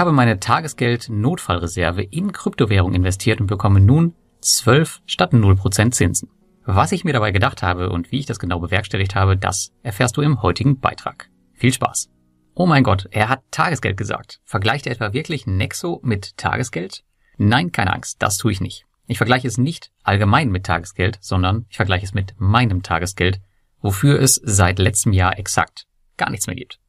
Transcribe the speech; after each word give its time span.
Habe 0.00 0.12
meine 0.12 0.40
Tagesgeld-Notfallreserve 0.40 2.02
in 2.02 2.32
Kryptowährung 2.32 2.94
investiert 2.94 3.38
und 3.38 3.48
bekomme 3.48 3.80
nun 3.80 4.14
12 4.40 5.02
statt 5.04 5.34
0% 5.34 5.90
Zinsen. 5.90 6.30
Was 6.64 6.92
ich 6.92 7.04
mir 7.04 7.12
dabei 7.12 7.32
gedacht 7.32 7.62
habe 7.62 7.90
und 7.90 8.10
wie 8.10 8.18
ich 8.18 8.24
das 8.24 8.38
genau 8.38 8.60
bewerkstelligt 8.60 9.14
habe, 9.14 9.36
das 9.36 9.74
erfährst 9.82 10.16
du 10.16 10.22
im 10.22 10.40
heutigen 10.40 10.80
Beitrag. 10.80 11.28
Viel 11.52 11.74
Spaß! 11.74 12.08
Oh 12.54 12.64
mein 12.64 12.82
Gott, 12.82 13.08
er 13.10 13.28
hat 13.28 13.42
Tagesgeld 13.50 13.98
gesagt. 13.98 14.40
Vergleicht 14.44 14.86
er 14.86 14.92
etwa 14.92 15.12
wirklich 15.12 15.46
Nexo 15.46 16.00
mit 16.02 16.38
Tagesgeld? 16.38 17.04
Nein, 17.36 17.70
keine 17.70 17.92
Angst, 17.92 18.22
das 18.22 18.38
tue 18.38 18.52
ich 18.52 18.62
nicht. 18.62 18.86
Ich 19.06 19.18
vergleiche 19.18 19.48
es 19.48 19.58
nicht 19.58 19.92
allgemein 20.02 20.48
mit 20.48 20.64
Tagesgeld, 20.64 21.18
sondern 21.20 21.66
ich 21.68 21.76
vergleiche 21.76 22.06
es 22.06 22.14
mit 22.14 22.34
meinem 22.38 22.82
Tagesgeld, 22.82 23.42
wofür 23.82 24.18
es 24.18 24.40
seit 24.42 24.78
letztem 24.78 25.12
Jahr 25.12 25.38
exakt 25.38 25.86
gar 26.16 26.30
nichts 26.30 26.46
mehr 26.46 26.56
gibt. 26.56 26.80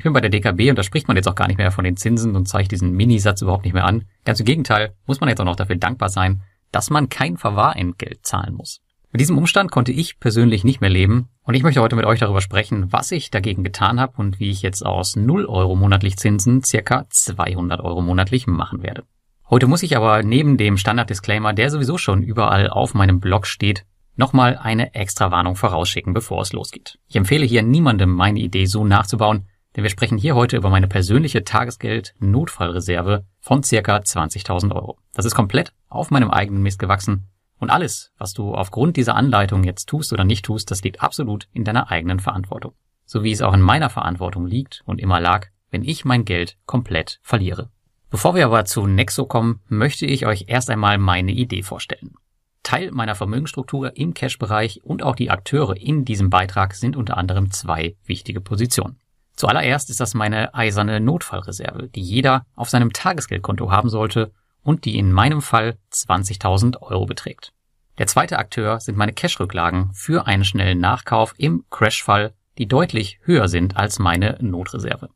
Ich 0.00 0.04
bin 0.04 0.14
bei 0.14 0.22
der 0.22 0.30
DKB 0.30 0.70
und 0.70 0.78
da 0.78 0.82
spricht 0.82 1.08
man 1.08 1.18
jetzt 1.18 1.28
auch 1.28 1.34
gar 1.34 1.46
nicht 1.46 1.58
mehr 1.58 1.70
von 1.70 1.84
den 1.84 1.98
Zinsen 1.98 2.34
und 2.34 2.48
zeigt 2.48 2.72
diesen 2.72 2.92
Minisatz 2.92 3.42
überhaupt 3.42 3.66
nicht 3.66 3.74
mehr 3.74 3.84
an. 3.84 4.06
Ganz 4.24 4.40
im 4.40 4.46
Gegenteil, 4.46 4.94
muss 5.04 5.20
man 5.20 5.28
jetzt 5.28 5.42
auch 5.42 5.44
noch 5.44 5.56
dafür 5.56 5.76
dankbar 5.76 6.08
sein, 6.08 6.40
dass 6.72 6.88
man 6.88 7.10
kein 7.10 7.36
Verwahrentgelt 7.36 8.24
zahlen 8.24 8.54
muss. 8.54 8.80
Mit 9.12 9.20
diesem 9.20 9.36
Umstand 9.36 9.70
konnte 9.70 9.92
ich 9.92 10.18
persönlich 10.18 10.64
nicht 10.64 10.80
mehr 10.80 10.88
leben 10.88 11.28
und 11.42 11.52
ich 11.52 11.62
möchte 11.62 11.82
heute 11.82 11.96
mit 11.96 12.06
euch 12.06 12.18
darüber 12.18 12.40
sprechen, 12.40 12.90
was 12.90 13.12
ich 13.12 13.30
dagegen 13.30 13.62
getan 13.62 14.00
habe 14.00 14.14
und 14.16 14.40
wie 14.40 14.48
ich 14.48 14.62
jetzt 14.62 14.86
aus 14.86 15.16
0 15.16 15.44
Euro 15.44 15.76
monatlich 15.76 16.16
Zinsen 16.16 16.64
circa 16.64 17.04
200 17.10 17.82
Euro 17.82 18.00
monatlich 18.00 18.46
machen 18.46 18.82
werde. 18.82 19.04
Heute 19.50 19.66
muss 19.66 19.82
ich 19.82 19.98
aber 19.98 20.22
neben 20.22 20.56
dem 20.56 20.78
Standard-Disclaimer, 20.78 21.52
der 21.52 21.68
sowieso 21.68 21.98
schon 21.98 22.22
überall 22.22 22.70
auf 22.70 22.94
meinem 22.94 23.20
Blog 23.20 23.46
steht, 23.46 23.84
nochmal 24.16 24.56
eine 24.56 24.94
extra 24.94 25.30
Warnung 25.30 25.56
vorausschicken, 25.56 26.14
bevor 26.14 26.40
es 26.40 26.54
losgeht. 26.54 26.98
Ich 27.06 27.16
empfehle 27.16 27.44
hier 27.44 27.62
niemandem 27.62 28.08
meine 28.08 28.40
Idee 28.40 28.64
so 28.64 28.86
nachzubauen, 28.86 29.44
denn 29.76 29.82
wir 29.82 29.90
sprechen 29.90 30.18
hier 30.18 30.34
heute 30.34 30.56
über 30.56 30.70
meine 30.70 30.88
persönliche 30.88 31.44
Tagesgeld-Notfallreserve 31.44 33.24
von 33.40 33.62
circa 33.62 33.96
20.000 33.96 34.74
Euro. 34.74 34.98
Das 35.12 35.24
ist 35.24 35.34
komplett 35.34 35.72
auf 35.88 36.10
meinem 36.10 36.30
eigenen 36.30 36.62
Mist 36.62 36.78
gewachsen 36.78 37.30
und 37.60 37.68
alles, 37.68 38.10
was 38.16 38.32
du 38.32 38.54
aufgrund 38.54 38.96
dieser 38.96 39.14
Anleitung 39.14 39.64
jetzt 39.64 39.86
tust 39.86 40.14
oder 40.14 40.24
nicht 40.24 40.46
tust, 40.46 40.70
das 40.70 40.82
liegt 40.82 41.02
absolut 41.02 41.46
in 41.52 41.62
deiner 41.62 41.90
eigenen 41.90 42.18
Verantwortung. 42.18 42.72
So 43.04 43.22
wie 43.22 43.32
es 43.32 43.42
auch 43.42 43.52
in 43.52 43.60
meiner 43.60 43.90
Verantwortung 43.90 44.46
liegt 44.46 44.82
und 44.86 44.98
immer 44.98 45.20
lag, 45.20 45.48
wenn 45.70 45.84
ich 45.84 46.06
mein 46.06 46.24
Geld 46.24 46.56
komplett 46.64 47.20
verliere. 47.22 47.70
Bevor 48.08 48.34
wir 48.34 48.46
aber 48.46 48.64
zu 48.64 48.86
Nexo 48.86 49.26
kommen, 49.26 49.60
möchte 49.68 50.06
ich 50.06 50.26
euch 50.26 50.46
erst 50.48 50.70
einmal 50.70 50.96
meine 50.96 51.32
Idee 51.32 51.62
vorstellen. 51.62 52.14
Teil 52.62 52.90
meiner 52.92 53.14
Vermögensstruktur 53.14 53.94
im 53.94 54.14
Cash-Bereich 54.14 54.82
und 54.82 55.02
auch 55.02 55.14
die 55.14 55.30
Akteure 55.30 55.76
in 55.76 56.04
diesem 56.04 56.30
Beitrag 56.30 56.74
sind 56.74 56.96
unter 56.96 57.18
anderem 57.18 57.50
zwei 57.50 57.94
wichtige 58.06 58.40
Positionen. 58.40 58.98
Zuallererst 59.40 59.88
ist 59.88 60.00
das 60.00 60.12
meine 60.12 60.52
eiserne 60.52 61.00
Notfallreserve, 61.00 61.88
die 61.88 62.02
jeder 62.02 62.44
auf 62.56 62.68
seinem 62.68 62.92
Tagesgeldkonto 62.92 63.70
haben 63.70 63.88
sollte 63.88 64.32
und 64.62 64.84
die 64.84 64.98
in 64.98 65.10
meinem 65.10 65.40
Fall 65.40 65.78
20.000 65.94 66.82
Euro 66.82 67.06
beträgt. 67.06 67.54
Der 67.96 68.06
zweite 68.06 68.38
Akteur 68.38 68.80
sind 68.80 68.98
meine 68.98 69.14
Cash-Rücklagen 69.14 69.94
für 69.94 70.26
einen 70.26 70.44
schnellen 70.44 70.78
Nachkauf 70.78 71.32
im 71.38 71.64
Crash-Fall, 71.70 72.34
die 72.58 72.68
deutlich 72.68 73.18
höher 73.22 73.48
sind 73.48 73.78
als 73.78 73.98
meine 73.98 74.36
Notreserve. 74.42 75.08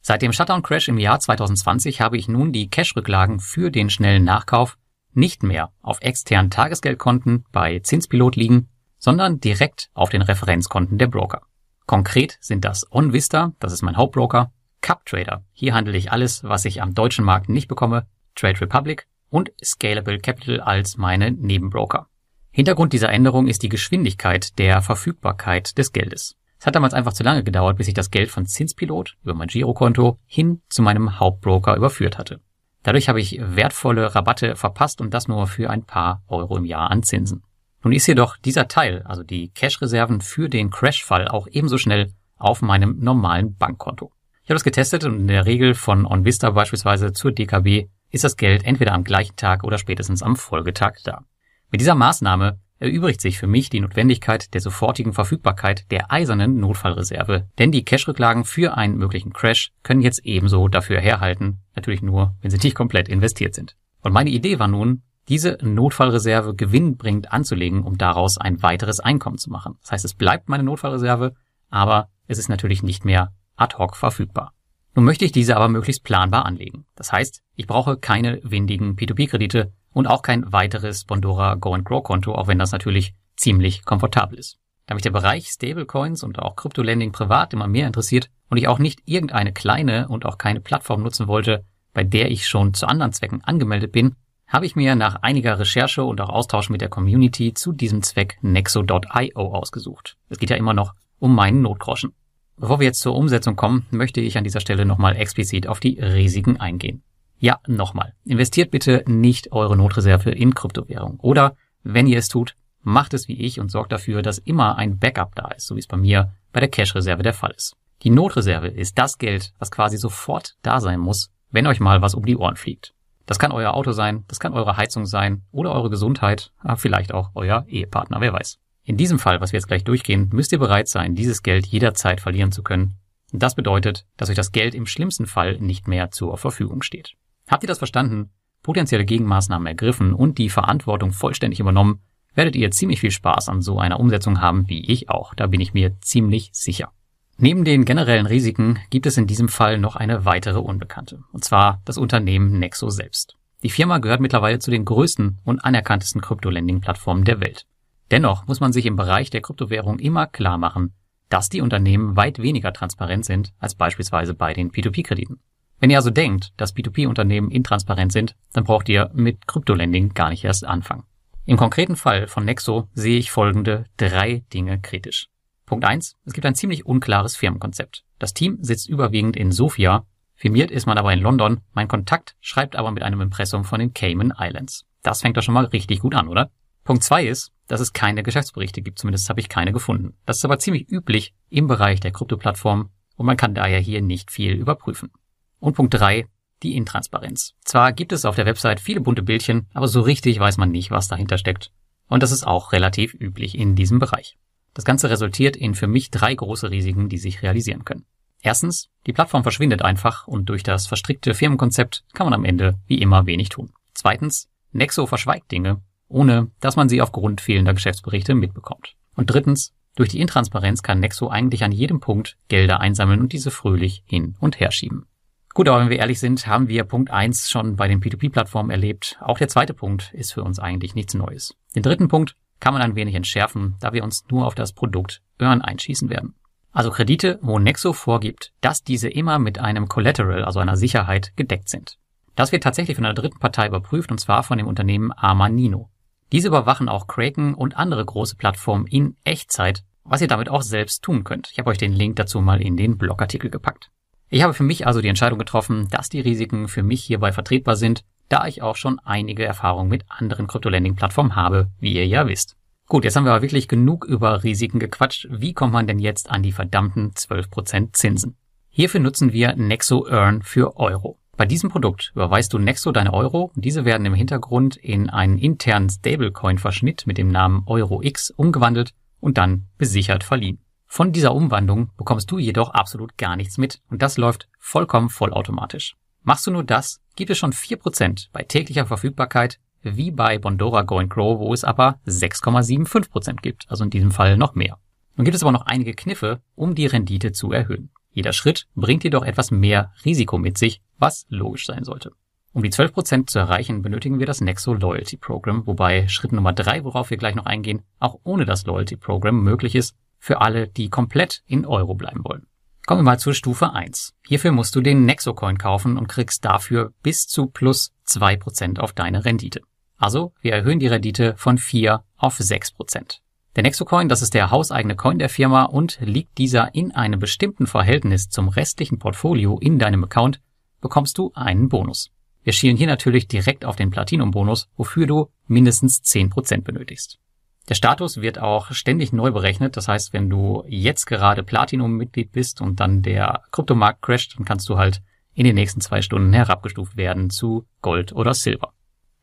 Seit 0.00 0.22
dem 0.22 0.32
Shutdown-Crash 0.32 0.88
im 0.88 0.96
Jahr 0.96 1.20
2020 1.20 2.00
habe 2.00 2.16
ich 2.16 2.28
nun 2.28 2.52
die 2.54 2.70
Cash-Rücklagen 2.70 3.40
für 3.40 3.70
den 3.70 3.90
schnellen 3.90 4.24
Nachkauf 4.24 4.78
nicht 5.12 5.42
mehr 5.42 5.70
auf 5.82 6.00
externen 6.00 6.50
Tagesgeldkonten 6.50 7.44
bei 7.52 7.80
Zinspilot 7.80 8.36
liegen, 8.36 8.70
sondern 8.96 9.38
direkt 9.38 9.90
auf 9.92 10.08
den 10.08 10.22
Referenzkonten 10.22 10.96
der 10.96 11.08
Broker. 11.08 11.42
Konkret 11.86 12.36
sind 12.40 12.64
das 12.64 12.90
OnVista, 12.90 13.52
das 13.60 13.72
ist 13.72 13.82
mein 13.82 13.96
Hauptbroker, 13.96 14.52
CupTrader, 14.80 15.44
hier 15.52 15.72
handle 15.72 15.96
ich 15.96 16.10
alles, 16.10 16.42
was 16.42 16.64
ich 16.64 16.82
am 16.82 16.94
deutschen 16.94 17.24
Markt 17.24 17.48
nicht 17.48 17.68
bekomme, 17.68 18.06
Trade 18.34 18.60
Republic 18.60 19.06
und 19.30 19.52
Scalable 19.64 20.18
Capital 20.18 20.60
als 20.60 20.96
meine 20.96 21.30
Nebenbroker. 21.30 22.08
Hintergrund 22.50 22.92
dieser 22.92 23.10
Änderung 23.10 23.46
ist 23.46 23.62
die 23.62 23.68
Geschwindigkeit 23.68 24.58
der 24.58 24.82
Verfügbarkeit 24.82 25.78
des 25.78 25.92
Geldes. 25.92 26.36
Es 26.58 26.66
hat 26.66 26.74
damals 26.74 26.94
einfach 26.94 27.12
zu 27.12 27.22
lange 27.22 27.44
gedauert, 27.44 27.76
bis 27.76 27.86
ich 27.86 27.94
das 27.94 28.10
Geld 28.10 28.30
von 28.30 28.46
Zinspilot 28.46 29.16
über 29.22 29.34
mein 29.34 29.48
Girokonto 29.48 30.18
hin 30.26 30.62
zu 30.68 30.82
meinem 30.82 31.20
Hauptbroker 31.20 31.76
überführt 31.76 32.18
hatte. 32.18 32.40
Dadurch 32.82 33.08
habe 33.08 33.20
ich 33.20 33.38
wertvolle 33.40 34.14
Rabatte 34.14 34.56
verpasst 34.56 35.00
und 35.00 35.12
das 35.12 35.28
nur 35.28 35.46
für 35.46 35.70
ein 35.70 35.84
paar 35.84 36.22
Euro 36.28 36.56
im 36.56 36.64
Jahr 36.64 36.90
an 36.90 37.02
Zinsen. 37.02 37.42
Nun 37.86 37.92
ist 37.92 38.08
jedoch 38.08 38.36
dieser 38.36 38.66
Teil, 38.66 39.02
also 39.04 39.22
die 39.22 39.50
Cash-Reserven 39.50 40.20
für 40.20 40.48
den 40.48 40.70
Crash-Fall, 40.70 41.28
auch 41.28 41.46
ebenso 41.46 41.78
schnell 41.78 42.12
auf 42.36 42.60
meinem 42.60 42.98
normalen 42.98 43.54
Bankkonto. 43.54 44.10
Ich 44.42 44.50
habe 44.50 44.56
das 44.56 44.64
getestet 44.64 45.04
und 45.04 45.20
in 45.20 45.28
der 45.28 45.46
Regel 45.46 45.74
von 45.74 46.04
OnVista 46.04 46.50
beispielsweise 46.50 47.12
zur 47.12 47.30
DKB 47.30 47.86
ist 48.10 48.24
das 48.24 48.36
Geld 48.36 48.64
entweder 48.64 48.92
am 48.92 49.04
gleichen 49.04 49.36
Tag 49.36 49.62
oder 49.62 49.78
spätestens 49.78 50.24
am 50.24 50.34
Folgetag 50.34 50.94
da. 51.04 51.22
Mit 51.70 51.80
dieser 51.80 51.94
Maßnahme 51.94 52.58
erübrigt 52.80 53.20
sich 53.20 53.38
für 53.38 53.46
mich 53.46 53.70
die 53.70 53.78
Notwendigkeit 53.78 54.52
der 54.52 54.62
sofortigen 54.62 55.12
Verfügbarkeit 55.12 55.88
der 55.92 56.10
eisernen 56.10 56.58
Notfallreserve, 56.58 57.46
denn 57.60 57.70
die 57.70 57.84
Cash-Rücklagen 57.84 58.44
für 58.44 58.76
einen 58.76 58.96
möglichen 58.96 59.32
Crash 59.32 59.70
können 59.84 60.02
jetzt 60.02 60.24
ebenso 60.24 60.66
dafür 60.66 60.98
herhalten, 60.98 61.60
natürlich 61.76 62.02
nur, 62.02 62.34
wenn 62.40 62.50
sie 62.50 62.58
nicht 62.58 62.74
komplett 62.74 63.08
investiert 63.08 63.54
sind. 63.54 63.76
Und 64.02 64.12
meine 64.12 64.30
Idee 64.30 64.58
war 64.58 64.66
nun, 64.66 65.02
diese 65.28 65.58
Notfallreserve 65.60 66.54
gewinnbringend 66.54 67.32
anzulegen, 67.32 67.82
um 67.82 67.98
daraus 67.98 68.38
ein 68.38 68.62
weiteres 68.62 69.00
Einkommen 69.00 69.38
zu 69.38 69.50
machen. 69.50 69.76
Das 69.80 69.92
heißt, 69.92 70.04
es 70.04 70.14
bleibt 70.14 70.48
meine 70.48 70.62
Notfallreserve, 70.62 71.34
aber 71.68 72.08
es 72.26 72.38
ist 72.38 72.48
natürlich 72.48 72.82
nicht 72.82 73.04
mehr 73.04 73.32
ad 73.56 73.76
hoc 73.76 73.96
verfügbar. 73.96 74.52
Nun 74.94 75.04
möchte 75.04 75.24
ich 75.24 75.32
diese 75.32 75.56
aber 75.56 75.68
möglichst 75.68 76.04
planbar 76.04 76.46
anlegen. 76.46 76.86
Das 76.94 77.12
heißt, 77.12 77.42
ich 77.54 77.66
brauche 77.66 77.98
keine 77.98 78.40
windigen 78.42 78.96
P2P-Kredite 78.96 79.72
und 79.92 80.06
auch 80.06 80.22
kein 80.22 80.52
weiteres 80.52 81.04
Bondora 81.04 81.54
Go 81.54 81.74
and 81.74 81.84
Grow 81.84 82.02
Konto, 82.02 82.34
auch 82.34 82.46
wenn 82.46 82.58
das 82.58 82.72
natürlich 82.72 83.14
ziemlich 83.36 83.84
komfortabel 83.84 84.38
ist. 84.38 84.58
Da 84.86 84.94
mich 84.94 85.02
der 85.02 85.10
Bereich 85.10 85.48
Stablecoins 85.48 86.22
und 86.22 86.38
auch 86.38 86.56
Kryptolending 86.56 87.12
privat 87.12 87.52
immer 87.52 87.66
mehr 87.66 87.86
interessiert 87.86 88.30
und 88.48 88.56
ich 88.56 88.68
auch 88.68 88.78
nicht 88.78 89.02
irgendeine 89.04 89.52
kleine 89.52 90.08
und 90.08 90.24
auch 90.24 90.38
keine 90.38 90.60
Plattform 90.60 91.02
nutzen 91.02 91.26
wollte, 91.26 91.64
bei 91.92 92.04
der 92.04 92.30
ich 92.30 92.46
schon 92.46 92.72
zu 92.72 92.86
anderen 92.86 93.12
Zwecken 93.12 93.42
angemeldet 93.42 93.92
bin, 93.92 94.14
habe 94.46 94.66
ich 94.66 94.76
mir 94.76 94.94
nach 94.94 95.16
einiger 95.22 95.58
Recherche 95.58 96.04
und 96.04 96.20
auch 96.20 96.28
Austausch 96.28 96.70
mit 96.70 96.80
der 96.80 96.88
Community 96.88 97.54
zu 97.54 97.72
diesem 97.72 98.02
Zweck 98.02 98.38
Nexo.io 98.42 99.54
ausgesucht. 99.54 100.16
Es 100.28 100.38
geht 100.38 100.50
ja 100.50 100.56
immer 100.56 100.74
noch 100.74 100.94
um 101.18 101.34
meinen 101.34 101.62
Notgroschen. 101.62 102.12
Bevor 102.56 102.80
wir 102.80 102.86
jetzt 102.86 103.00
zur 103.00 103.14
Umsetzung 103.14 103.56
kommen, 103.56 103.86
möchte 103.90 104.20
ich 104.20 104.38
an 104.38 104.44
dieser 104.44 104.60
Stelle 104.60 104.86
nochmal 104.86 105.16
explizit 105.16 105.66
auf 105.66 105.80
die 105.80 105.98
Risiken 106.00 106.58
eingehen. 106.58 107.02
Ja, 107.38 107.58
nochmal. 107.66 108.14
Investiert 108.24 108.70
bitte 108.70 109.04
nicht 109.06 109.52
eure 109.52 109.76
Notreserve 109.76 110.30
in 110.30 110.54
Kryptowährung. 110.54 111.18
Oder, 111.20 111.54
wenn 111.82 112.06
ihr 112.06 112.18
es 112.18 112.28
tut, 112.28 112.56
macht 112.80 113.12
es 113.12 113.28
wie 113.28 113.38
ich 113.38 113.60
und 113.60 113.70
sorgt 113.70 113.92
dafür, 113.92 114.22
dass 114.22 114.38
immer 114.38 114.78
ein 114.78 114.98
Backup 114.98 115.34
da 115.34 115.48
ist, 115.48 115.66
so 115.66 115.74
wie 115.74 115.80
es 115.80 115.86
bei 115.86 115.98
mir 115.98 116.32
bei 116.52 116.60
der 116.60 116.70
Cash-Reserve 116.70 117.22
der 117.22 117.34
Fall 117.34 117.52
ist. 117.54 117.76
Die 118.02 118.10
Notreserve 118.10 118.68
ist 118.68 118.96
das 118.96 119.18
Geld, 119.18 119.52
was 119.58 119.70
quasi 119.70 119.98
sofort 119.98 120.56
da 120.62 120.80
sein 120.80 121.00
muss, 121.00 121.30
wenn 121.50 121.66
euch 121.66 121.80
mal 121.80 122.00
was 122.00 122.14
um 122.14 122.24
die 122.24 122.36
Ohren 122.36 122.56
fliegt. 122.56 122.94
Das 123.26 123.38
kann 123.38 123.52
euer 123.52 123.74
Auto 123.74 123.92
sein, 123.92 124.24
das 124.28 124.40
kann 124.40 124.54
eure 124.54 124.76
Heizung 124.76 125.04
sein 125.04 125.42
oder 125.50 125.72
eure 125.72 125.90
Gesundheit, 125.90 126.52
aber 126.58 126.76
vielleicht 126.76 127.12
auch 127.12 127.30
euer 127.34 127.64
Ehepartner, 127.68 128.20
wer 128.20 128.32
weiß. 128.32 128.58
In 128.84 128.96
diesem 128.96 129.18
Fall, 129.18 129.40
was 129.40 129.52
wir 129.52 129.58
jetzt 129.58 129.66
gleich 129.66 129.82
durchgehen, 129.82 130.30
müsst 130.32 130.52
ihr 130.52 130.60
bereit 130.60 130.86
sein, 130.86 131.16
dieses 131.16 131.42
Geld 131.42 131.66
jederzeit 131.66 132.20
verlieren 132.20 132.52
zu 132.52 132.62
können. 132.62 132.94
Das 133.32 133.56
bedeutet, 133.56 134.06
dass 134.16 134.30
euch 134.30 134.36
das 134.36 134.52
Geld 134.52 134.76
im 134.76 134.86
schlimmsten 134.86 135.26
Fall 135.26 135.58
nicht 135.58 135.88
mehr 135.88 136.12
zur 136.12 136.38
Verfügung 136.38 136.82
steht. 136.82 137.14
Habt 137.48 137.64
ihr 137.64 137.68
das 137.68 137.78
verstanden, 137.78 138.30
potenzielle 138.62 139.04
Gegenmaßnahmen 139.04 139.66
ergriffen 139.66 140.12
und 140.12 140.38
die 140.38 140.48
Verantwortung 140.48 141.10
vollständig 141.10 141.58
übernommen, 141.58 142.00
werdet 142.34 142.54
ihr 142.54 142.70
ziemlich 142.70 143.00
viel 143.00 143.10
Spaß 143.10 143.48
an 143.48 143.60
so 143.60 143.80
einer 143.80 143.98
Umsetzung 143.98 144.40
haben 144.40 144.68
wie 144.68 144.88
ich 144.90 145.10
auch, 145.10 145.34
da 145.34 145.48
bin 145.48 145.60
ich 145.60 145.74
mir 145.74 146.00
ziemlich 146.00 146.50
sicher. 146.52 146.92
Neben 147.38 147.64
den 147.64 147.84
generellen 147.84 148.26
Risiken 148.26 148.78
gibt 148.88 149.04
es 149.04 149.18
in 149.18 149.26
diesem 149.26 149.48
Fall 149.48 149.78
noch 149.78 149.94
eine 149.94 150.24
weitere 150.24 150.58
Unbekannte, 150.58 151.22
und 151.32 151.44
zwar 151.44 151.82
das 151.84 151.98
Unternehmen 151.98 152.58
Nexo 152.58 152.88
selbst. 152.88 153.36
Die 153.62 153.68
Firma 153.68 153.98
gehört 153.98 154.20
mittlerweile 154.20 154.58
zu 154.58 154.70
den 154.70 154.86
größten 154.86 155.40
und 155.44 155.62
anerkanntesten 155.62 156.22
Krypto-Lending-Plattformen 156.22 157.24
der 157.24 157.40
Welt. 157.40 157.66
Dennoch 158.10 158.46
muss 158.46 158.60
man 158.60 158.72
sich 158.72 158.86
im 158.86 158.96
Bereich 158.96 159.28
der 159.28 159.42
Kryptowährung 159.42 159.98
immer 159.98 160.26
klar 160.26 160.56
machen, 160.56 160.94
dass 161.28 161.50
die 161.50 161.60
Unternehmen 161.60 162.16
weit 162.16 162.40
weniger 162.40 162.72
transparent 162.72 163.26
sind 163.26 163.52
als 163.58 163.74
beispielsweise 163.74 164.32
bei 164.32 164.54
den 164.54 164.70
P2P-Krediten. 164.70 165.40
Wenn 165.78 165.90
ihr 165.90 165.98
also 165.98 166.10
denkt, 166.10 166.52
dass 166.56 166.74
P2P-Unternehmen 166.74 167.50
intransparent 167.50 168.12
sind, 168.12 168.34
dann 168.54 168.64
braucht 168.64 168.88
ihr 168.88 169.10
mit 169.12 169.46
Kryptolending 169.46 170.14
gar 170.14 170.30
nicht 170.30 170.44
erst 170.44 170.64
anfangen. 170.64 171.04
Im 171.44 171.58
konkreten 171.58 171.96
Fall 171.96 172.28
von 172.28 172.44
Nexo 172.44 172.88
sehe 172.94 173.18
ich 173.18 173.30
folgende 173.30 173.84
drei 173.98 174.44
Dinge 174.54 174.80
kritisch. 174.80 175.28
Punkt 175.66 175.84
eins: 175.84 176.16
Es 176.24 176.32
gibt 176.32 176.46
ein 176.46 176.54
ziemlich 176.54 176.86
unklares 176.86 177.36
Firmenkonzept. 177.36 178.04
Das 178.18 178.32
Team 178.32 178.58
sitzt 178.62 178.88
überwiegend 178.88 179.36
in 179.36 179.50
Sofia, 179.50 180.06
firmiert 180.34 180.70
ist 180.70 180.86
man 180.86 180.96
aber 180.96 181.12
in 181.12 181.20
London, 181.20 181.60
mein 181.72 181.88
Kontakt 181.88 182.36
schreibt 182.40 182.76
aber 182.76 182.92
mit 182.92 183.02
einem 183.02 183.20
Impressum 183.20 183.64
von 183.64 183.80
den 183.80 183.92
Cayman 183.92 184.32
Islands. 184.38 184.86
Das 185.02 185.20
fängt 185.20 185.36
doch 185.36 185.42
schon 185.42 185.54
mal 185.54 185.64
richtig 185.66 186.00
gut 186.00 186.14
an, 186.14 186.28
oder? 186.28 186.50
Punkt 186.84 187.02
zwei 187.02 187.26
ist, 187.26 187.52
dass 187.66 187.80
es 187.80 187.92
keine 187.92 188.22
Geschäftsberichte 188.22 188.80
gibt, 188.80 189.00
zumindest 189.00 189.28
habe 189.28 189.40
ich 189.40 189.48
keine 189.48 189.72
gefunden. 189.72 190.14
Das 190.24 190.36
ist 190.38 190.44
aber 190.44 190.60
ziemlich 190.60 190.88
üblich 190.88 191.34
im 191.50 191.66
Bereich 191.66 191.98
der 191.98 192.12
Kryptoplattform 192.12 192.90
und 193.16 193.26
man 193.26 193.36
kann 193.36 193.54
daher 193.54 193.80
hier 193.80 194.02
nicht 194.02 194.30
viel 194.30 194.52
überprüfen. 194.52 195.10
Und 195.58 195.74
Punkt 195.74 195.94
drei: 195.94 196.28
die 196.62 196.76
Intransparenz. 196.76 197.54
Zwar 197.64 197.92
gibt 197.92 198.12
es 198.12 198.24
auf 198.24 198.36
der 198.36 198.46
Website 198.46 198.80
viele 198.80 199.00
bunte 199.00 199.22
Bildchen, 199.22 199.66
aber 199.74 199.88
so 199.88 200.00
richtig 200.00 200.38
weiß 200.38 200.58
man 200.58 200.70
nicht, 200.70 200.92
was 200.92 201.08
dahinter 201.08 201.38
steckt. 201.38 201.72
Und 202.08 202.22
das 202.22 202.30
ist 202.30 202.46
auch 202.46 202.72
relativ 202.72 203.14
üblich 203.14 203.58
in 203.58 203.74
diesem 203.74 203.98
Bereich. 203.98 204.38
Das 204.76 204.84
Ganze 204.84 205.08
resultiert 205.08 205.56
in 205.56 205.74
für 205.74 205.86
mich 205.86 206.10
drei 206.10 206.34
große 206.34 206.70
Risiken, 206.70 207.08
die 207.08 207.16
sich 207.16 207.40
realisieren 207.40 207.86
können. 207.86 208.04
Erstens, 208.42 208.90
die 209.06 209.14
Plattform 209.14 209.42
verschwindet 209.42 209.80
einfach 209.80 210.28
und 210.28 210.50
durch 210.50 210.62
das 210.62 210.86
verstrickte 210.86 211.32
Firmenkonzept 211.32 212.04
kann 212.12 212.26
man 212.26 212.34
am 212.34 212.44
Ende 212.44 212.78
wie 212.86 213.00
immer 213.00 213.24
wenig 213.24 213.48
tun. 213.48 213.72
Zweitens, 213.94 214.50
Nexo 214.72 215.06
verschweigt 215.06 215.50
Dinge, 215.50 215.80
ohne 216.08 216.50
dass 216.60 216.76
man 216.76 216.90
sie 216.90 217.00
aufgrund 217.00 217.40
fehlender 217.40 217.72
Geschäftsberichte 217.72 218.34
mitbekommt. 218.34 218.96
Und 219.14 219.30
drittens, 219.30 219.72
durch 219.94 220.10
die 220.10 220.20
Intransparenz 220.20 220.82
kann 220.82 221.00
Nexo 221.00 221.28
eigentlich 221.28 221.64
an 221.64 221.72
jedem 221.72 222.00
Punkt 222.00 222.36
Gelder 222.48 222.78
einsammeln 222.78 223.20
und 223.20 223.32
diese 223.32 223.50
fröhlich 223.50 224.02
hin 224.04 224.36
und 224.40 224.60
her 224.60 224.72
schieben. 224.72 225.06
Gut, 225.54 225.70
aber 225.70 225.80
wenn 225.80 225.88
wir 225.88 226.00
ehrlich 226.00 226.20
sind, 226.20 226.46
haben 226.46 226.68
wir 226.68 226.84
Punkt 226.84 227.10
1 227.10 227.48
schon 227.48 227.76
bei 227.76 227.88
den 227.88 228.02
P2P-Plattformen 228.02 228.70
erlebt. 228.70 229.16
Auch 229.22 229.38
der 229.38 229.48
zweite 229.48 229.72
Punkt 229.72 230.12
ist 230.12 230.34
für 230.34 230.44
uns 230.44 230.58
eigentlich 230.58 230.94
nichts 230.94 231.14
Neues. 231.14 231.54
Den 231.74 231.82
dritten 231.82 232.08
Punkt 232.08 232.36
kann 232.60 232.72
man 232.72 232.82
ein 232.82 232.96
wenig 232.96 233.14
entschärfen, 233.14 233.76
da 233.80 233.92
wir 233.92 234.04
uns 234.04 234.24
nur 234.30 234.46
auf 234.46 234.54
das 234.54 234.72
Produkt 234.72 235.22
Earn 235.38 235.62
einschießen 235.62 236.10
werden. 236.10 236.34
Also 236.72 236.90
Kredite, 236.90 237.38
wo 237.40 237.58
Nexo 237.58 237.92
vorgibt, 237.92 238.52
dass 238.60 238.82
diese 238.82 239.08
immer 239.08 239.38
mit 239.38 239.58
einem 239.58 239.88
Collateral, 239.88 240.44
also 240.44 240.60
einer 240.60 240.76
Sicherheit, 240.76 241.32
gedeckt 241.36 241.68
sind. 241.68 241.98
Das 242.34 242.52
wird 242.52 242.62
tatsächlich 242.62 242.96
von 242.96 243.06
einer 243.06 243.14
dritten 243.14 243.38
Partei 243.38 243.66
überprüft, 243.66 244.10
und 244.10 244.20
zwar 244.20 244.42
von 244.42 244.58
dem 244.58 244.66
Unternehmen 244.66 245.10
Amanino. 245.16 245.88
Diese 246.32 246.48
überwachen 246.48 246.88
auch 246.88 247.06
Kraken 247.06 247.54
und 247.54 247.76
andere 247.76 248.04
große 248.04 248.36
Plattformen 248.36 248.86
in 248.86 249.16
Echtzeit, 249.24 249.84
was 250.04 250.20
ihr 250.20 250.28
damit 250.28 250.50
auch 250.50 250.62
selbst 250.62 251.02
tun 251.02 251.24
könnt. 251.24 251.50
Ich 251.50 251.58
habe 251.58 251.70
euch 251.70 251.78
den 251.78 251.92
Link 251.92 252.16
dazu 252.16 252.40
mal 252.40 252.60
in 252.60 252.76
den 252.76 252.98
Blogartikel 252.98 253.48
gepackt. 253.48 253.90
Ich 254.28 254.42
habe 254.42 254.54
für 254.54 254.64
mich 254.64 254.86
also 254.86 255.00
die 255.00 255.08
Entscheidung 255.08 255.38
getroffen, 255.38 255.88
dass 255.90 256.08
die 256.08 256.20
Risiken 256.20 256.68
für 256.68 256.82
mich 256.82 257.02
hierbei 257.04 257.32
vertretbar 257.32 257.76
sind, 257.76 258.04
da 258.28 258.46
ich 258.46 258.62
auch 258.62 258.76
schon 258.76 258.98
einige 259.00 259.44
Erfahrungen 259.44 259.88
mit 259.88 260.04
anderen 260.08 260.46
Krypto-Lending-Plattformen 260.46 261.36
habe, 261.36 261.70
wie 261.78 261.94
ihr 261.94 262.06
ja 262.06 262.26
wisst. 262.26 262.56
Gut, 262.88 263.04
jetzt 263.04 263.16
haben 263.16 263.24
wir 263.24 263.32
aber 263.32 263.42
wirklich 263.42 263.66
genug 263.66 264.04
über 264.04 264.44
Risiken 264.44 264.78
gequatscht. 264.78 265.26
Wie 265.30 265.54
kommt 265.54 265.72
man 265.72 265.86
denn 265.86 265.98
jetzt 265.98 266.30
an 266.30 266.42
die 266.42 266.52
verdammten 266.52 267.10
12% 267.12 267.92
Zinsen? 267.92 268.36
Hierfür 268.68 269.00
nutzen 269.00 269.32
wir 269.32 269.56
Nexo 269.56 270.06
Earn 270.06 270.42
für 270.42 270.76
Euro. 270.76 271.18
Bei 271.36 271.46
diesem 271.46 271.68
Produkt 271.68 272.12
überweist 272.14 272.52
du 272.52 272.58
Nexo 272.58 272.92
deine 272.92 273.12
Euro 273.12 273.50
und 273.54 273.64
diese 273.64 273.84
werden 273.84 274.06
im 274.06 274.14
Hintergrund 274.14 274.76
in 274.76 275.10
einen 275.10 275.38
internen 275.38 275.90
Stablecoin-Verschnitt 275.90 277.06
mit 277.06 277.18
dem 277.18 277.28
Namen 277.28 277.64
EuroX 277.66 278.30
umgewandelt 278.30 278.94
und 279.20 279.36
dann 279.36 279.66
besichert 279.76 280.24
verliehen. 280.24 280.60
Von 280.86 281.12
dieser 281.12 281.34
Umwandlung 281.34 281.90
bekommst 281.96 282.30
du 282.30 282.38
jedoch 282.38 282.70
absolut 282.70 283.18
gar 283.18 283.36
nichts 283.36 283.58
mit 283.58 283.82
und 283.90 284.00
das 284.00 284.16
läuft 284.16 284.48
vollkommen 284.58 285.10
vollautomatisch. 285.10 285.96
Machst 286.28 286.44
du 286.44 286.50
nur 286.50 286.64
das, 286.64 287.00
gibt 287.14 287.30
es 287.30 287.38
schon 287.38 287.52
4% 287.52 288.30
bei 288.32 288.42
täglicher 288.42 288.84
Verfügbarkeit, 288.84 289.60
wie 289.82 290.10
bei 290.10 290.38
Bondora 290.38 290.82
Go 290.82 290.98
and 290.98 291.08
Grow, 291.08 291.38
wo 291.38 291.54
es 291.54 291.62
aber 291.62 292.00
6,75% 292.04 293.42
gibt, 293.42 293.66
also 293.68 293.84
in 293.84 293.90
diesem 293.90 294.10
Fall 294.10 294.36
noch 294.36 294.56
mehr. 294.56 294.76
Nun 295.14 295.24
gibt 295.24 295.36
es 295.36 295.44
aber 295.44 295.52
noch 295.52 295.66
einige 295.66 295.94
Kniffe, 295.94 296.42
um 296.56 296.74
die 296.74 296.86
Rendite 296.86 297.30
zu 297.30 297.52
erhöhen. 297.52 297.90
Jeder 298.10 298.32
Schritt 298.32 298.66
bringt 298.74 299.04
jedoch 299.04 299.24
etwas 299.24 299.52
mehr 299.52 299.92
Risiko 300.04 300.36
mit 300.36 300.58
sich, 300.58 300.82
was 300.98 301.26
logisch 301.28 301.64
sein 301.64 301.84
sollte. 301.84 302.10
Um 302.52 302.64
die 302.64 302.72
12% 302.72 303.28
zu 303.28 303.38
erreichen, 303.38 303.82
benötigen 303.82 304.18
wir 304.18 304.26
das 304.26 304.40
Nexo 304.40 304.74
Loyalty 304.74 305.18
Program, 305.18 305.64
wobei 305.68 306.08
Schritt 306.08 306.32
Nummer 306.32 306.52
3, 306.52 306.82
worauf 306.82 307.10
wir 307.10 307.18
gleich 307.18 307.36
noch 307.36 307.46
eingehen, 307.46 307.82
auch 308.00 308.18
ohne 308.24 308.46
das 308.46 308.66
Loyalty 308.66 308.96
Program 308.96 309.44
möglich 309.44 309.76
ist 309.76 309.94
für 310.18 310.40
alle, 310.40 310.66
die 310.66 310.90
komplett 310.90 311.44
in 311.46 311.64
Euro 311.64 311.94
bleiben 311.94 312.24
wollen. 312.24 312.48
Kommen 312.86 313.00
wir 313.00 313.10
mal 313.10 313.18
zur 313.18 313.34
Stufe 313.34 313.72
1. 313.72 314.14
Hierfür 314.28 314.52
musst 314.52 314.76
du 314.76 314.80
den 314.80 315.04
Nexo-Coin 315.06 315.58
kaufen 315.58 315.98
und 315.98 316.06
kriegst 316.06 316.44
dafür 316.44 316.92
bis 317.02 317.26
zu 317.26 317.48
plus 317.48 317.92
2% 318.06 318.78
auf 318.78 318.92
deine 318.92 319.24
Rendite. 319.24 319.62
Also, 319.96 320.32
wir 320.40 320.52
erhöhen 320.52 320.78
die 320.78 320.86
Rendite 320.86 321.34
von 321.36 321.58
4 321.58 322.04
auf 322.16 322.38
6%. 322.38 323.18
Der 323.56 323.64
Nexo-Coin, 323.64 324.08
das 324.08 324.22
ist 324.22 324.34
der 324.34 324.52
hauseigene 324.52 324.94
Coin 324.94 325.18
der 325.18 325.28
Firma 325.28 325.64
und 325.64 325.98
liegt 326.00 326.38
dieser 326.38 326.76
in 326.76 326.92
einem 326.92 327.18
bestimmten 327.18 327.66
Verhältnis 327.66 328.28
zum 328.28 328.46
restlichen 328.48 329.00
Portfolio 329.00 329.58
in 329.58 329.80
deinem 329.80 330.04
Account, 330.04 330.40
bekommst 330.80 331.18
du 331.18 331.32
einen 331.34 331.68
Bonus. 331.68 332.12
Wir 332.44 332.52
schielen 332.52 332.76
hier 332.76 332.86
natürlich 332.86 333.26
direkt 333.26 333.64
auf 333.64 333.74
den 333.74 333.90
Platinum-Bonus, 333.90 334.68
wofür 334.76 335.08
du 335.08 335.32
mindestens 335.48 336.04
10% 336.04 336.62
benötigst. 336.62 337.18
Der 337.68 337.74
Status 337.74 338.20
wird 338.20 338.38
auch 338.38 338.70
ständig 338.72 339.12
neu 339.12 339.32
berechnet. 339.32 339.76
Das 339.76 339.88
heißt, 339.88 340.12
wenn 340.12 340.30
du 340.30 340.64
jetzt 340.68 341.06
gerade 341.06 341.42
Platinum-Mitglied 341.42 342.30
bist 342.30 342.60
und 342.60 342.78
dann 342.78 343.02
der 343.02 343.42
Kryptomarkt 343.50 344.02
crasht, 344.02 344.38
dann 344.38 344.44
kannst 344.44 344.68
du 344.68 344.78
halt 344.78 345.02
in 345.34 345.44
den 345.44 345.56
nächsten 345.56 345.80
zwei 345.80 346.00
Stunden 346.00 346.32
herabgestuft 346.32 346.96
werden 346.96 347.28
zu 347.28 347.66
Gold 347.82 348.12
oder 348.12 348.34
Silber. 348.34 348.72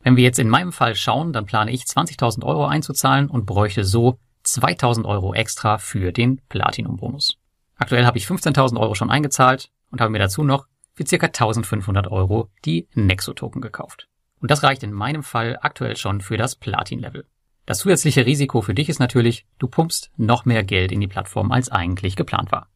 Wenn 0.01 0.17
wir 0.17 0.23
jetzt 0.23 0.39
in 0.39 0.49
meinem 0.49 0.73
Fall 0.73 0.95
schauen, 0.95 1.31
dann 1.31 1.45
plane 1.45 1.71
ich 1.71 1.83
20.000 1.83 2.43
Euro 2.43 2.65
einzuzahlen 2.65 3.29
und 3.29 3.45
bräuchte 3.45 3.85
so 3.85 4.19
2.000 4.45 5.05
Euro 5.05 5.33
extra 5.33 5.77
für 5.77 6.11
den 6.11 6.41
Platinum-Bonus. 6.49 7.37
Aktuell 7.77 8.05
habe 8.05 8.17
ich 8.17 8.25
15.000 8.25 8.79
Euro 8.79 8.93
schon 8.93 9.09
eingezahlt 9.09 9.69
und 9.89 10.01
habe 10.01 10.11
mir 10.11 10.19
dazu 10.19 10.43
noch 10.43 10.67
für 10.93 11.07
circa 11.07 11.27
1.500 11.27 12.09
Euro 12.09 12.49
die 12.65 12.87
Nexo-Token 12.93 13.61
gekauft. 13.61 14.09
Und 14.41 14.51
das 14.51 14.63
reicht 14.63 14.83
in 14.83 14.91
meinem 14.91 15.23
Fall 15.23 15.57
aktuell 15.61 15.95
schon 15.95 16.19
für 16.19 16.35
das 16.35 16.55
Platin-Level. 16.55 17.25
Das 17.65 17.79
zusätzliche 17.79 18.25
Risiko 18.25 18.61
für 18.61 18.73
dich 18.73 18.89
ist 18.89 18.99
natürlich, 18.99 19.45
du 19.57 19.67
pumpst 19.67 20.11
noch 20.17 20.43
mehr 20.43 20.63
Geld 20.63 20.91
in 20.91 20.99
die 20.99 21.07
Plattform, 21.07 21.51
als 21.51 21.69
eigentlich 21.69 22.15
geplant 22.15 22.51
war. 22.51 22.67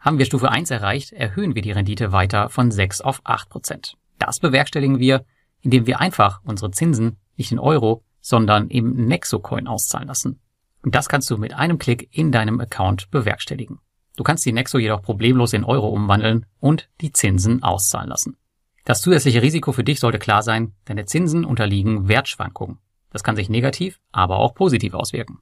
Haben 0.00 0.18
wir 0.18 0.26
Stufe 0.26 0.50
1 0.50 0.70
erreicht, 0.72 1.12
erhöhen 1.12 1.54
wir 1.54 1.62
die 1.62 1.70
Rendite 1.70 2.10
weiter 2.10 2.48
von 2.48 2.72
6 2.72 3.02
auf 3.02 3.20
8 3.22 3.48
Prozent. 3.48 3.96
Das 4.18 4.40
bewerkstelligen 4.40 4.98
wir, 4.98 5.24
indem 5.60 5.86
wir 5.86 6.00
einfach 6.00 6.40
unsere 6.42 6.72
Zinsen 6.72 7.18
nicht 7.36 7.52
in 7.52 7.60
Euro, 7.60 8.02
sondern 8.20 8.68
im 8.68 9.06
Nexo-Coin 9.06 9.68
auszahlen 9.68 10.08
lassen. 10.08 10.40
Und 10.82 10.96
das 10.96 11.08
kannst 11.08 11.30
du 11.30 11.36
mit 11.36 11.54
einem 11.54 11.78
Klick 11.78 12.08
in 12.10 12.32
deinem 12.32 12.60
Account 12.60 13.12
bewerkstelligen. 13.12 13.78
Du 14.16 14.24
kannst 14.24 14.44
die 14.44 14.52
Nexo 14.52 14.78
jedoch 14.78 15.02
problemlos 15.02 15.52
in 15.52 15.64
Euro 15.64 15.88
umwandeln 15.88 16.46
und 16.58 16.90
die 17.00 17.12
Zinsen 17.12 17.62
auszahlen 17.62 18.08
lassen. 18.08 18.36
Das 18.84 19.00
zusätzliche 19.00 19.40
Risiko 19.40 19.70
für 19.70 19.84
dich 19.84 20.00
sollte 20.00 20.18
klar 20.18 20.42
sein, 20.42 20.74
deine 20.84 21.04
Zinsen 21.04 21.44
unterliegen 21.44 22.08
Wertschwankungen. 22.08 22.78
Das 23.12 23.22
kann 23.22 23.36
sich 23.36 23.48
negativ, 23.48 24.00
aber 24.10 24.38
auch 24.38 24.54
positiv 24.54 24.94
auswirken. 24.94 25.38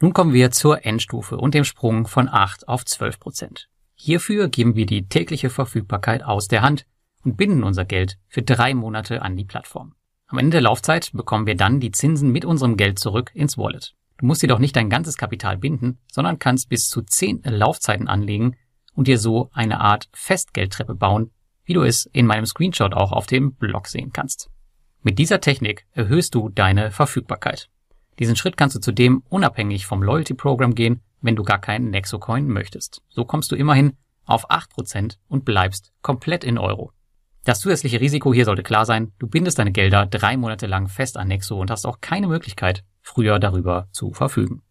Nun 0.00 0.14
kommen 0.14 0.32
wir 0.32 0.50
zur 0.50 0.86
Endstufe 0.86 1.36
und 1.36 1.54
dem 1.54 1.64
Sprung 1.64 2.06
von 2.06 2.28
8 2.28 2.66
auf 2.66 2.86
12 2.86 3.20
Prozent. 3.20 3.68
Hierfür 3.94 4.48
geben 4.48 4.74
wir 4.74 4.86
die 4.86 5.08
tägliche 5.08 5.50
Verfügbarkeit 5.50 6.22
aus 6.22 6.48
der 6.48 6.62
Hand 6.62 6.86
und 7.22 7.36
binden 7.36 7.62
unser 7.62 7.84
Geld 7.84 8.16
für 8.28 8.42
drei 8.42 8.72
Monate 8.72 9.20
an 9.20 9.36
die 9.36 9.44
Plattform. 9.44 9.94
Am 10.26 10.38
Ende 10.38 10.52
der 10.52 10.62
Laufzeit 10.62 11.10
bekommen 11.12 11.46
wir 11.46 11.56
dann 11.56 11.80
die 11.80 11.90
Zinsen 11.90 12.30
mit 12.30 12.46
unserem 12.46 12.78
Geld 12.78 12.98
zurück 12.98 13.30
ins 13.34 13.58
Wallet. 13.58 13.94
Du 14.16 14.26
musst 14.26 14.40
jedoch 14.40 14.58
nicht 14.58 14.76
dein 14.76 14.88
ganzes 14.88 15.18
Kapital 15.18 15.58
binden, 15.58 15.98
sondern 16.10 16.38
kannst 16.38 16.70
bis 16.70 16.88
zu 16.88 17.02
10 17.02 17.42
Laufzeiten 17.44 18.08
anlegen 18.08 18.56
und 18.94 19.06
dir 19.06 19.18
so 19.18 19.50
eine 19.52 19.80
Art 19.80 20.08
Festgeldtreppe 20.12 20.94
bauen, 20.94 21.30
wie 21.64 21.74
du 21.74 21.82
es 21.82 22.06
in 22.06 22.26
meinem 22.26 22.46
Screenshot 22.46 22.94
auch 22.94 23.12
auf 23.12 23.26
dem 23.26 23.54
Blog 23.54 23.86
sehen 23.86 24.12
kannst. 24.12 24.50
Mit 25.02 25.18
dieser 25.18 25.40
Technik 25.40 25.86
erhöhst 25.92 26.34
du 26.34 26.50
deine 26.50 26.90
Verfügbarkeit. 26.90 27.70
Diesen 28.18 28.36
Schritt 28.36 28.58
kannst 28.58 28.76
du 28.76 28.80
zudem 28.80 29.22
unabhängig 29.30 29.86
vom 29.86 30.02
Loyalty 30.02 30.34
Program 30.34 30.74
gehen, 30.74 31.00
wenn 31.22 31.36
du 31.36 31.42
gar 31.42 31.58
keinen 31.58 31.88
Nexo-Coin 31.88 32.46
möchtest. 32.46 33.02
So 33.08 33.24
kommst 33.24 33.50
du 33.50 33.56
immerhin 33.56 33.94
auf 34.26 34.50
8% 34.50 35.16
und 35.28 35.46
bleibst 35.46 35.92
komplett 36.02 36.44
in 36.44 36.58
Euro. 36.58 36.92
Das 37.44 37.60
zusätzliche 37.60 38.00
Risiko 38.00 38.34
hier 38.34 38.44
sollte 38.44 38.62
klar 38.62 38.84
sein, 38.84 39.12
du 39.18 39.26
bindest 39.26 39.58
deine 39.58 39.72
Gelder 39.72 40.04
drei 40.04 40.36
Monate 40.36 40.66
lang 40.66 40.88
fest 40.88 41.16
an 41.16 41.28
Nexo 41.28 41.58
und 41.58 41.70
hast 41.70 41.86
auch 41.86 42.02
keine 42.02 42.28
Möglichkeit, 42.28 42.84
früher 43.00 43.38
darüber 43.38 43.88
zu 43.92 44.12
verfügen. 44.12 44.62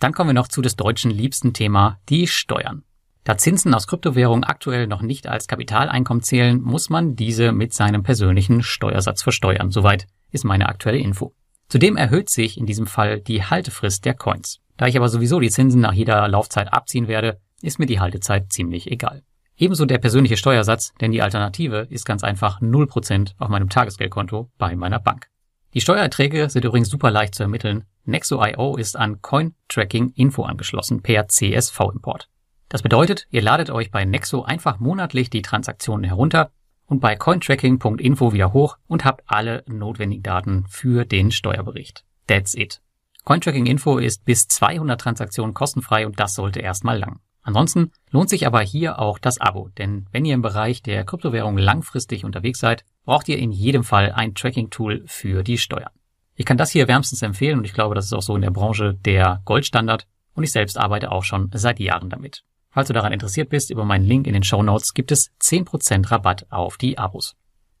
Dann 0.00 0.12
kommen 0.12 0.30
wir 0.30 0.34
noch 0.34 0.48
zu 0.48 0.62
des 0.62 0.74
Deutschen 0.74 1.12
liebsten 1.12 1.52
Thema, 1.52 2.00
die 2.08 2.26
Steuern. 2.26 2.82
Da 3.26 3.36
Zinsen 3.36 3.74
aus 3.74 3.88
Kryptowährungen 3.88 4.44
aktuell 4.44 4.86
noch 4.86 5.02
nicht 5.02 5.26
als 5.26 5.48
Kapitaleinkommen 5.48 6.22
zählen, 6.22 6.62
muss 6.62 6.90
man 6.90 7.16
diese 7.16 7.50
mit 7.50 7.74
seinem 7.74 8.04
persönlichen 8.04 8.62
Steuersatz 8.62 9.24
versteuern. 9.24 9.72
Soweit 9.72 10.06
ist 10.30 10.44
meine 10.44 10.68
aktuelle 10.68 10.98
Info. 10.98 11.34
Zudem 11.68 11.96
erhöht 11.96 12.30
sich 12.30 12.56
in 12.56 12.66
diesem 12.66 12.86
Fall 12.86 13.18
die 13.20 13.42
Haltefrist 13.42 14.04
der 14.04 14.14
Coins. 14.14 14.60
Da 14.76 14.86
ich 14.86 14.96
aber 14.96 15.08
sowieso 15.08 15.40
die 15.40 15.50
Zinsen 15.50 15.80
nach 15.80 15.92
jeder 15.92 16.28
Laufzeit 16.28 16.72
abziehen 16.72 17.08
werde, 17.08 17.40
ist 17.62 17.80
mir 17.80 17.86
die 17.86 17.98
Haltezeit 17.98 18.52
ziemlich 18.52 18.92
egal. 18.92 19.24
Ebenso 19.56 19.86
der 19.86 19.98
persönliche 19.98 20.36
Steuersatz, 20.36 20.94
denn 21.00 21.10
die 21.10 21.22
Alternative 21.22 21.88
ist 21.90 22.04
ganz 22.04 22.22
einfach 22.22 22.60
0% 22.60 23.32
auf 23.38 23.48
meinem 23.48 23.70
Tagesgeldkonto 23.70 24.52
bei 24.56 24.76
meiner 24.76 25.00
Bank. 25.00 25.26
Die 25.74 25.80
Steuererträge 25.80 26.48
sind 26.48 26.64
übrigens 26.64 26.90
super 26.90 27.10
leicht 27.10 27.34
zu 27.34 27.42
ermitteln. 27.42 27.86
Nexo.io 28.04 28.76
ist 28.76 28.96
an 28.96 29.20
Coin 29.20 29.56
Tracking 29.66 30.12
Info 30.14 30.44
angeschlossen 30.44 31.02
per 31.02 31.26
CSV-Import. 31.26 32.28
Das 32.68 32.82
bedeutet, 32.82 33.26
ihr 33.30 33.42
ladet 33.42 33.70
euch 33.70 33.90
bei 33.90 34.04
Nexo 34.04 34.42
einfach 34.42 34.80
monatlich 34.80 35.30
die 35.30 35.42
Transaktionen 35.42 36.04
herunter 36.04 36.50
und 36.86 37.00
bei 37.00 37.14
cointracking.info 37.16 38.32
wieder 38.32 38.52
hoch 38.52 38.78
und 38.86 39.04
habt 39.04 39.22
alle 39.26 39.62
notwendigen 39.66 40.22
Daten 40.22 40.64
für 40.68 41.04
den 41.04 41.30
Steuerbericht. 41.30 42.04
That's 42.26 42.54
it. 42.54 42.80
Cointracking 43.24 43.66
Info 43.66 43.98
ist 43.98 44.24
bis 44.24 44.46
200 44.48 45.00
Transaktionen 45.00 45.54
kostenfrei 45.54 46.06
und 46.06 46.18
das 46.20 46.34
sollte 46.34 46.60
erstmal 46.60 46.98
lang. 46.98 47.20
Ansonsten 47.42 47.92
lohnt 48.10 48.28
sich 48.28 48.46
aber 48.46 48.60
hier 48.60 48.98
auch 48.98 49.18
das 49.20 49.40
Abo, 49.40 49.68
denn 49.78 50.06
wenn 50.10 50.24
ihr 50.24 50.34
im 50.34 50.42
Bereich 50.42 50.82
der 50.82 51.04
Kryptowährung 51.04 51.58
langfristig 51.58 52.24
unterwegs 52.24 52.58
seid, 52.58 52.84
braucht 53.04 53.28
ihr 53.28 53.38
in 53.38 53.52
jedem 53.52 53.84
Fall 53.84 54.10
ein 54.12 54.34
Tracking-Tool 54.34 55.04
für 55.06 55.44
die 55.44 55.58
Steuern. 55.58 55.92
Ich 56.34 56.44
kann 56.44 56.56
das 56.56 56.70
hier 56.70 56.88
wärmstens 56.88 57.22
empfehlen 57.22 57.58
und 57.58 57.64
ich 57.64 57.72
glaube, 57.72 57.94
das 57.94 58.06
ist 58.06 58.12
auch 58.12 58.22
so 58.22 58.34
in 58.34 58.42
der 58.42 58.50
Branche 58.50 58.94
der 58.94 59.42
Goldstandard 59.44 60.06
und 60.34 60.42
ich 60.42 60.52
selbst 60.52 60.76
arbeite 60.76 61.12
auch 61.12 61.22
schon 61.22 61.50
seit 61.54 61.78
Jahren 61.78 62.10
damit. 62.10 62.44
Falls 62.76 62.88
du 62.88 62.92
daran 62.92 63.14
interessiert 63.14 63.48
bist, 63.48 63.70
über 63.70 63.86
meinen 63.86 64.04
Link 64.04 64.26
in 64.26 64.34
den 64.34 64.42
Show 64.42 64.62
Notes 64.62 64.92
gibt 64.92 65.10
es 65.10 65.30
10% 65.40 66.10
Rabatt 66.10 66.44
auf 66.50 66.76
die 66.76 66.98
Abos. 66.98 67.34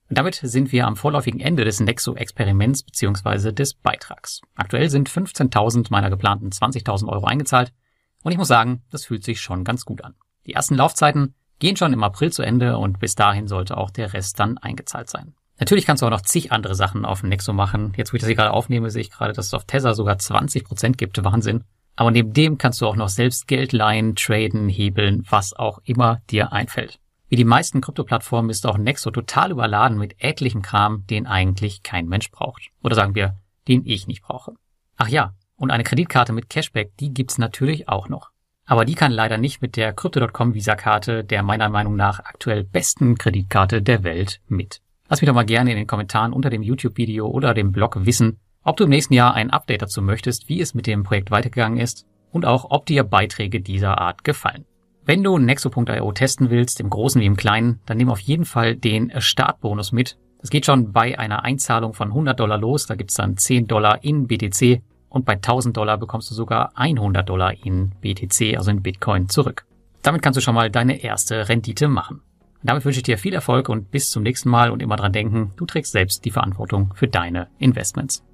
Und 0.08 0.16
damit 0.16 0.36
sind 0.36 0.72
wir 0.72 0.86
am 0.86 0.96
vorläufigen 0.96 1.38
Ende 1.38 1.66
des 1.66 1.80
Nexo-Experiments 1.80 2.82
bzw. 2.82 3.52
des 3.52 3.74
Beitrags. 3.74 4.40
Aktuell 4.54 4.88
sind 4.88 5.10
15.000 5.10 5.88
meiner 5.90 6.08
geplanten 6.08 6.48
20.000 6.48 7.08
Euro 7.10 7.26
eingezahlt 7.26 7.74
und 8.22 8.32
ich 8.32 8.38
muss 8.38 8.48
sagen, 8.48 8.84
das 8.90 9.04
fühlt 9.04 9.22
sich 9.22 9.42
schon 9.42 9.64
ganz 9.64 9.84
gut 9.84 10.02
an. 10.02 10.14
Die 10.46 10.54
ersten 10.54 10.76
Laufzeiten 10.76 11.34
gehen 11.58 11.76
schon 11.76 11.92
im 11.92 12.02
April 12.02 12.32
zu 12.32 12.42
Ende 12.42 12.78
und 12.78 12.98
bis 12.98 13.14
dahin 13.16 13.48
sollte 13.48 13.76
auch 13.76 13.90
der 13.90 14.14
Rest 14.14 14.40
dann 14.40 14.56
eingezahlt 14.56 15.10
sein. 15.10 15.34
Natürlich 15.58 15.84
kannst 15.84 16.00
du 16.00 16.06
auch 16.06 16.10
noch 16.10 16.22
zig 16.22 16.52
andere 16.52 16.74
Sachen 16.74 17.04
auf 17.04 17.22
Nexo 17.22 17.52
machen. 17.52 17.92
Jetzt, 17.98 18.14
wo 18.14 18.16
ich 18.16 18.22
das 18.22 18.28
hier 18.28 18.36
gerade 18.36 18.52
aufnehme, 18.52 18.90
sehe 18.90 19.02
ich 19.02 19.10
gerade, 19.10 19.34
dass 19.34 19.48
es 19.48 19.54
auf 19.54 19.66
Tether 19.66 19.92
sogar 19.92 20.16
20% 20.16 20.92
gibt. 20.92 21.22
Wahnsinn. 21.22 21.64
Aber 21.96 22.10
neben 22.10 22.32
dem 22.32 22.58
kannst 22.58 22.80
du 22.80 22.86
auch 22.86 22.96
noch 22.96 23.08
selbst 23.08 23.48
Geld 23.48 23.72
leihen, 23.72 24.14
traden, 24.14 24.68
hebeln, 24.68 25.24
was 25.28 25.54
auch 25.54 25.80
immer 25.84 26.20
dir 26.30 26.52
einfällt. 26.52 27.00
Wie 27.28 27.36
die 27.36 27.44
meisten 27.44 27.80
Krypto-Plattformen 27.80 28.50
ist 28.50 28.66
auch 28.66 28.78
Nexo 28.78 29.10
total 29.10 29.50
überladen 29.50 29.98
mit 29.98 30.14
etlichem 30.18 30.62
Kram, 30.62 31.04
den 31.08 31.26
eigentlich 31.26 31.82
kein 31.82 32.06
Mensch 32.06 32.30
braucht. 32.30 32.70
Oder 32.84 32.94
sagen 32.94 33.16
wir, 33.16 33.36
den 33.66 33.84
ich 33.84 34.06
nicht 34.06 34.22
brauche. 34.22 34.54
Ach 34.96 35.08
ja, 35.08 35.34
und 35.56 35.70
eine 35.70 35.82
Kreditkarte 35.82 36.32
mit 36.32 36.48
Cashback, 36.48 36.96
die 36.98 37.12
gibt's 37.12 37.38
natürlich 37.38 37.88
auch 37.88 38.08
noch. 38.08 38.30
Aber 38.66 38.84
die 38.84 38.94
kann 38.94 39.12
leider 39.12 39.38
nicht 39.38 39.62
mit 39.62 39.76
der 39.76 39.92
Crypto.com 39.92 40.54
Visa-Karte, 40.54 41.24
der 41.24 41.42
meiner 41.42 41.68
Meinung 41.68 41.96
nach 41.96 42.20
aktuell 42.20 42.62
besten 42.64 43.16
Kreditkarte 43.16 43.80
der 43.80 44.04
Welt, 44.04 44.40
mit. 44.48 44.80
Lass 45.08 45.20
mich 45.20 45.28
doch 45.28 45.34
mal 45.34 45.46
gerne 45.46 45.70
in 45.70 45.76
den 45.76 45.86
Kommentaren 45.86 46.32
unter 46.32 46.50
dem 46.50 46.62
YouTube-Video 46.62 47.28
oder 47.28 47.54
dem 47.54 47.72
Blog 47.72 48.04
wissen, 48.04 48.40
ob 48.66 48.76
du 48.76 48.84
im 48.84 48.90
nächsten 48.90 49.14
Jahr 49.14 49.34
ein 49.34 49.50
Update 49.50 49.82
dazu 49.82 50.02
möchtest, 50.02 50.48
wie 50.48 50.60
es 50.60 50.74
mit 50.74 50.88
dem 50.88 51.04
Projekt 51.04 51.30
weitergegangen 51.30 51.78
ist 51.78 52.04
und 52.32 52.44
auch, 52.44 52.66
ob 52.70 52.84
dir 52.86 53.04
Beiträge 53.04 53.60
dieser 53.60 53.98
Art 53.98 54.24
gefallen. 54.24 54.64
Wenn 55.04 55.22
du 55.22 55.38
Nexo.io 55.38 56.12
testen 56.12 56.50
willst, 56.50 56.80
im 56.80 56.90
Großen 56.90 57.20
wie 57.20 57.26
im 57.26 57.36
Kleinen, 57.36 57.78
dann 57.86 57.96
nimm 57.96 58.10
auf 58.10 58.18
jeden 58.18 58.44
Fall 58.44 58.74
den 58.74 59.12
Startbonus 59.20 59.92
mit. 59.92 60.18
Das 60.40 60.50
geht 60.50 60.66
schon 60.66 60.92
bei 60.92 61.16
einer 61.16 61.44
Einzahlung 61.44 61.94
von 61.94 62.08
100 62.08 62.40
Dollar 62.40 62.58
los, 62.58 62.86
da 62.86 62.96
gibt's 62.96 63.14
dann 63.14 63.36
10 63.36 63.68
Dollar 63.68 64.02
in 64.02 64.26
BTC 64.26 64.82
und 65.08 65.24
bei 65.24 65.34
1000 65.34 65.76
Dollar 65.76 65.96
bekommst 65.96 66.28
du 66.32 66.34
sogar 66.34 66.72
100 66.74 67.28
Dollar 67.28 67.54
in 67.64 67.90
BTC, 68.00 68.56
also 68.56 68.72
in 68.72 68.82
Bitcoin, 68.82 69.28
zurück. 69.28 69.64
Damit 70.02 70.22
kannst 70.22 70.38
du 70.38 70.40
schon 70.40 70.56
mal 70.56 70.72
deine 70.72 71.02
erste 71.02 71.48
Rendite 71.48 71.86
machen. 71.86 72.20
damit 72.64 72.84
wünsche 72.84 72.98
ich 72.98 73.04
dir 73.04 73.16
viel 73.16 73.32
Erfolg 73.32 73.68
und 73.68 73.92
bis 73.92 74.10
zum 74.10 74.24
nächsten 74.24 74.50
Mal 74.50 74.72
und 74.72 74.82
immer 74.82 74.96
dran 74.96 75.12
denken, 75.12 75.52
du 75.56 75.66
trägst 75.66 75.92
selbst 75.92 76.24
die 76.24 76.32
Verantwortung 76.32 76.92
für 76.96 77.06
deine 77.06 77.46
Investments. 77.58 78.25